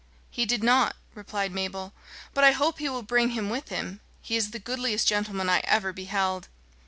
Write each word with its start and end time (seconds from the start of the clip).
"He 0.31 0.47
did 0.47 0.63
not," 0.63 0.95
replied 1.13 1.51
Mabel; 1.51 1.93
"but 2.33 2.43
I 2.43 2.53
hope 2.53 2.79
he 2.79 2.89
will 2.89 3.03
bring 3.03 3.29
him 3.29 3.51
with 3.51 3.69
him. 3.69 3.99
He 4.23 4.35
is 4.35 4.49
the 4.49 4.57
goodliest 4.57 5.07
gentleman 5.07 5.47
I 5.47 5.59
ever 5.63 5.93
beheld." 5.93 6.47